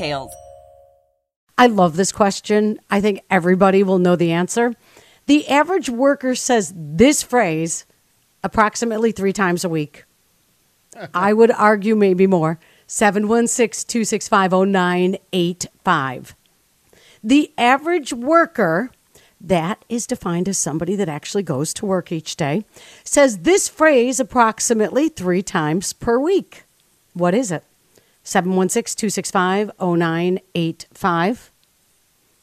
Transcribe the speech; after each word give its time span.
details. 0.00 0.32
I 1.58 1.66
love 1.66 1.96
this 1.96 2.12
question. 2.12 2.80
I 2.90 3.00
think 3.00 3.20
everybody 3.30 3.82
will 3.82 3.98
know 3.98 4.16
the 4.16 4.32
answer. 4.32 4.74
The 5.26 5.46
average 5.48 5.90
worker 5.90 6.34
says 6.34 6.72
this 6.74 7.22
phrase 7.22 7.84
approximately 8.42 9.12
three 9.12 9.34
times 9.34 9.62
a 9.64 9.68
week. 9.68 10.04
I 11.14 11.32
would 11.32 11.50
argue 11.50 11.94
maybe 11.94 12.26
more. 12.26 12.58
716 12.86 13.86
265 13.88 14.50
0985. 14.68 16.34
The 17.22 17.52
average 17.58 18.12
worker, 18.14 18.90
that 19.40 19.84
is 19.88 20.06
defined 20.06 20.48
as 20.48 20.58
somebody 20.58 20.96
that 20.96 21.08
actually 21.08 21.42
goes 21.42 21.72
to 21.74 21.86
work 21.86 22.10
each 22.10 22.34
day, 22.34 22.64
says 23.04 23.40
this 23.40 23.68
phrase 23.68 24.18
approximately 24.18 25.08
three 25.10 25.42
times 25.42 25.92
per 25.92 26.18
week. 26.18 26.64
What 27.12 27.34
is 27.34 27.52
it? 27.52 27.62
716 28.22 28.98
265 28.98 29.70
0985. 29.80 31.50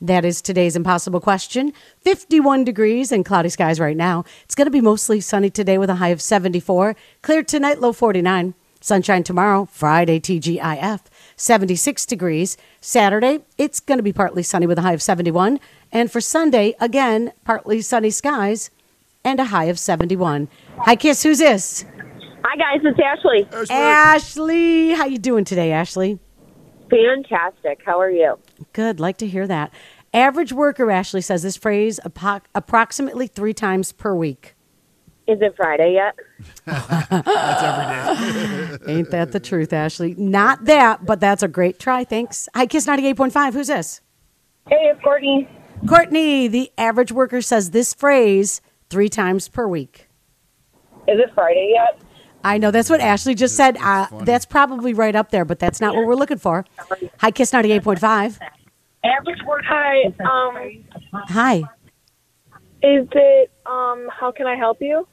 That 0.00 0.24
is 0.24 0.42
today's 0.42 0.76
impossible 0.76 1.20
question. 1.20 1.72
51 2.00 2.64
degrees 2.64 3.10
and 3.10 3.24
cloudy 3.24 3.48
skies 3.48 3.80
right 3.80 3.96
now. 3.96 4.24
It's 4.44 4.54
going 4.54 4.66
to 4.66 4.70
be 4.70 4.80
mostly 4.80 5.20
sunny 5.20 5.48
today 5.50 5.78
with 5.78 5.88
a 5.88 5.94
high 5.94 6.08
of 6.08 6.20
74. 6.20 6.94
Clear 7.22 7.42
tonight, 7.42 7.80
low 7.80 7.92
49. 7.92 8.54
Sunshine 8.82 9.22
tomorrow, 9.22 9.64
Friday, 9.72 10.20
TGIF, 10.20 11.00
76 11.36 12.04
degrees. 12.04 12.58
Saturday, 12.82 13.38
it's 13.56 13.80
going 13.80 13.96
to 13.96 14.02
be 14.02 14.12
partly 14.12 14.42
sunny 14.42 14.66
with 14.66 14.78
a 14.78 14.82
high 14.82 14.92
of 14.92 15.00
71. 15.00 15.58
And 15.90 16.12
for 16.12 16.20
Sunday, 16.20 16.74
again, 16.78 17.32
partly 17.46 17.80
sunny 17.80 18.10
skies 18.10 18.70
and 19.24 19.40
a 19.40 19.46
high 19.46 19.64
of 19.64 19.78
71. 19.78 20.48
Hi, 20.80 20.96
Kiss, 20.96 21.22
who's 21.22 21.38
this? 21.38 21.86
Hi 22.56 22.78
guys, 22.78 22.82
it's 22.84 23.00
Ashley. 23.00 23.74
Ashley, 23.74 24.90
how 24.92 25.06
you 25.06 25.18
doing 25.18 25.44
today, 25.44 25.72
Ashley? 25.72 26.20
Fantastic. 26.88 27.80
How 27.84 28.00
are 28.00 28.10
you? 28.10 28.38
Good. 28.72 29.00
Like 29.00 29.16
to 29.16 29.26
hear 29.26 29.48
that. 29.48 29.74
Average 30.12 30.52
worker, 30.52 30.88
Ashley 30.88 31.20
says 31.20 31.42
this 31.42 31.56
phrase 31.56 31.98
apo- 32.04 32.46
approximately 32.54 33.26
three 33.26 33.54
times 33.54 33.90
per 33.90 34.14
week. 34.14 34.54
Is 35.26 35.38
it 35.40 35.54
Friday 35.56 35.94
yet? 35.94 36.14
That's 36.64 37.62
every 37.64 38.78
day. 38.78 38.92
Ain't 38.92 39.10
that 39.10 39.32
the 39.32 39.40
truth, 39.40 39.72
Ashley? 39.72 40.14
Not 40.16 40.64
that, 40.66 41.04
but 41.04 41.18
that's 41.18 41.42
a 41.42 41.48
great 41.48 41.80
try. 41.80 42.04
Thanks. 42.04 42.48
Hi, 42.54 42.66
Kiss 42.66 42.86
98.5. 42.86 43.52
Who's 43.52 43.66
this? 43.66 44.00
Hey, 44.68 44.92
it's 44.92 45.02
Courtney. 45.02 45.48
Courtney, 45.88 46.46
the 46.46 46.70
average 46.78 47.10
worker 47.10 47.42
says 47.42 47.72
this 47.72 47.92
phrase 47.92 48.60
three 48.90 49.08
times 49.08 49.48
per 49.48 49.66
week. 49.66 50.08
Is 51.08 51.18
it 51.18 51.32
Friday 51.34 51.72
yet? 51.74 52.00
I 52.44 52.58
know 52.58 52.70
that's 52.70 52.90
what 52.90 53.00
Ashley 53.00 53.34
just 53.34 53.56
said. 53.56 53.78
Uh, 53.78 54.06
that's 54.20 54.44
probably 54.44 54.92
right 54.92 55.16
up 55.16 55.30
there, 55.30 55.46
but 55.46 55.58
that's 55.58 55.80
not 55.80 55.96
what 55.96 56.06
we're 56.06 56.14
looking 56.14 56.38
for. 56.38 56.64
Hi, 57.18 57.30
Kiss 57.30 57.52
ninety 57.52 57.72
eight 57.72 57.82
point 57.82 57.98
five. 57.98 58.38
Average 59.02 59.42
word. 59.46 59.64
Hi. 59.66 60.04
Um. 60.20 60.84
Hi. 61.28 61.56
Is 62.82 63.08
it 63.12 63.50
um? 63.66 64.08
How 64.12 64.30
can 64.30 64.46
I 64.46 64.56
help 64.56 64.80
you? 64.80 65.08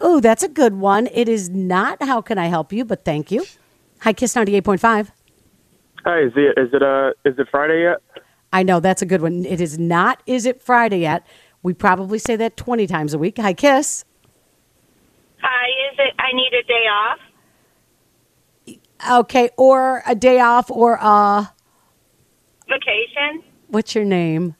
Oh, 0.00 0.20
that's 0.20 0.42
a 0.42 0.48
good 0.48 0.74
one. 0.74 1.08
It 1.12 1.28
is 1.28 1.50
not. 1.50 2.02
How 2.02 2.20
can 2.20 2.38
I 2.38 2.46
help 2.46 2.72
you? 2.72 2.84
But 2.84 3.04
thank 3.04 3.30
you. 3.30 3.44
Hi, 4.00 4.12
Kiss 4.12 4.36
ninety 4.36 4.54
eight 4.54 4.64
point 4.64 4.80
five. 4.80 5.10
Hi. 6.04 6.20
Is 6.20 6.32
it 6.36 6.56
is 6.56 6.72
it 6.72 6.82
uh 6.82 7.10
is 7.24 7.38
it 7.38 7.48
Friday 7.50 7.82
yet? 7.82 7.98
I 8.52 8.62
know 8.62 8.78
that's 8.78 9.02
a 9.02 9.06
good 9.06 9.22
one. 9.22 9.44
It 9.44 9.60
is 9.60 9.78
not. 9.78 10.22
Is 10.24 10.46
it 10.46 10.62
Friday 10.62 11.00
yet? 11.00 11.26
We 11.64 11.74
probably 11.74 12.20
say 12.20 12.36
that 12.36 12.56
twenty 12.56 12.86
times 12.86 13.12
a 13.12 13.18
week. 13.18 13.38
Hi, 13.38 13.52
Kiss. 13.54 14.04
Hi, 15.42 15.68
is 15.85 15.85
it 15.98 16.14
I 16.18 16.32
need 16.32 16.52
a 16.52 16.62
day 16.66 16.86
off? 16.86 17.18
Okay, 19.20 19.50
or 19.56 20.02
a 20.06 20.14
day 20.14 20.40
off 20.40 20.70
or 20.70 20.94
a 20.94 21.52
vacation. 22.68 23.42
What's 23.68 23.94
your 23.94 24.04
name? 24.04 24.56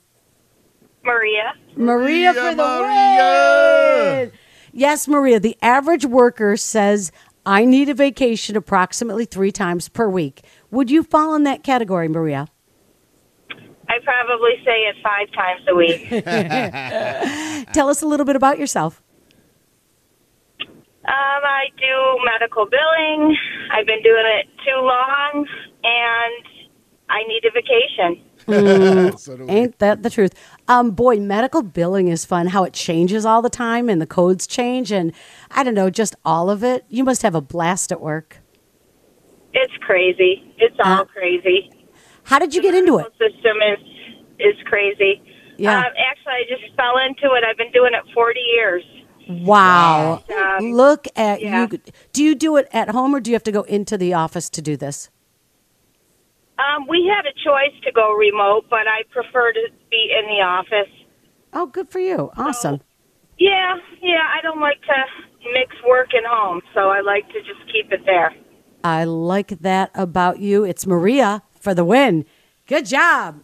Maria. 1.03 1.53
Maria, 1.75 2.33
Maria 2.33 2.33
for 2.33 2.51
the 2.51 2.55
Maria. 2.55 4.19
win. 4.25 4.31
Yes, 4.73 5.07
Maria. 5.07 5.39
The 5.39 5.57
average 5.61 6.05
worker 6.05 6.57
says 6.57 7.11
I 7.45 7.65
need 7.65 7.89
a 7.89 7.93
vacation 7.93 8.55
approximately 8.57 9.25
three 9.25 9.51
times 9.51 9.89
per 9.89 10.09
week. 10.09 10.43
Would 10.69 10.91
you 10.91 11.01
fall 11.01 11.33
in 11.33 11.43
that 11.43 11.63
category, 11.63 12.07
Maria? 12.07 12.47
I 13.89 13.99
probably 14.03 14.51
say 14.65 14.81
it 14.83 14.95
five 15.01 15.31
times 15.31 15.61
a 15.69 15.75
week. 15.75 16.09
Tell 17.73 17.87
us 17.89 18.01
a 18.01 18.05
little 18.05 18.25
bit 18.25 18.35
about 18.35 18.59
yourself. 18.59 19.01
Um, 21.07 21.41
I 21.45 21.67
do 21.77 22.19
medical 22.25 22.65
billing. 22.65 23.37
I've 23.71 23.85
been 23.85 24.03
doing 24.03 24.25
it 24.25 24.47
too 24.65 24.75
long, 24.75 25.47
and 25.83 26.45
I 27.09 27.23
need 27.23 27.45
a 27.45 27.51
vacation. 27.51 28.23
Mm, 28.45 29.19
so 29.19 29.45
ain't 29.49 29.79
that 29.79 30.03
the 30.03 30.09
truth? 30.09 30.33
Um, 30.67 30.91
boy, 30.91 31.19
medical 31.21 31.61
billing 31.61 32.09
is 32.09 32.25
fun. 32.25 32.47
How 32.47 32.65
it 32.65 32.73
changes 32.73 33.25
all 33.25 33.41
the 33.41 33.49
time, 33.49 33.87
and 33.87 34.01
the 34.01 34.05
codes 34.05 34.45
change, 34.45 34.91
and 34.91 35.13
I 35.49 35.63
don't 35.63 35.73
know, 35.73 35.89
just 35.89 36.13
all 36.25 36.49
of 36.49 36.61
it. 36.61 36.83
You 36.89 37.05
must 37.05 37.21
have 37.21 37.35
a 37.35 37.41
blast 37.41 37.93
at 37.93 38.01
work. 38.01 38.39
It's 39.53 39.73
crazy. 39.79 40.53
It's 40.57 40.75
all 40.83 41.01
uh, 41.01 41.05
crazy. 41.05 41.71
How 42.23 42.37
did 42.37 42.53
you 42.53 42.61
the 42.61 42.67
get 42.67 42.75
into 42.75 42.97
it? 42.97 43.05
System 43.17 43.57
is 43.73 43.79
is 44.39 44.55
crazy. 44.65 45.21
Yeah. 45.57 45.79
Um, 45.79 45.85
actually, 45.85 46.33
I 46.33 46.43
just 46.49 46.75
fell 46.75 46.97
into 46.97 47.33
it. 47.33 47.45
I've 47.47 47.57
been 47.57 47.71
doing 47.71 47.93
it 47.93 48.03
forty 48.13 48.41
years. 48.41 48.83
Wow. 49.29 50.23
Um, 50.29 50.71
Look 50.73 51.07
at 51.15 51.41
yeah. 51.41 51.67
you. 51.71 51.79
Do 52.13 52.23
you 52.23 52.35
do 52.35 52.57
it 52.57 52.67
at 52.71 52.89
home 52.89 53.13
or 53.13 53.19
do 53.19 53.31
you 53.31 53.35
have 53.35 53.43
to 53.43 53.51
go 53.51 53.63
into 53.63 53.97
the 53.97 54.13
office 54.13 54.49
to 54.51 54.61
do 54.61 54.77
this? 54.77 55.09
Um, 56.57 56.87
we 56.87 57.11
had 57.13 57.25
a 57.25 57.33
choice 57.33 57.79
to 57.83 57.91
go 57.91 58.13
remote, 58.13 58.65
but 58.69 58.87
I 58.87 59.03
prefer 59.11 59.51
to 59.53 59.67
be 59.91 60.11
in 60.17 60.25
the 60.27 60.41
office. 60.41 60.91
Oh, 61.53 61.67
good 61.67 61.89
for 61.89 61.99
you. 61.99 62.31
Awesome. 62.35 62.77
So, 62.77 62.83
yeah, 63.37 63.75
yeah. 64.01 64.23
I 64.35 64.41
don't 64.41 64.59
like 64.59 64.81
to 64.81 65.51
mix 65.53 65.75
work 65.87 66.09
and 66.13 66.25
home, 66.25 66.61
so 66.73 66.89
I 66.89 67.01
like 67.01 67.27
to 67.27 67.39
just 67.41 67.61
keep 67.71 67.91
it 67.91 68.01
there. 68.05 68.33
I 68.83 69.03
like 69.03 69.59
that 69.59 69.91
about 69.93 70.39
you. 70.39 70.63
It's 70.63 70.87
Maria 70.87 71.43
for 71.59 71.73
the 71.73 71.85
win. 71.85 72.25
Good 72.65 72.85
job. 72.85 73.43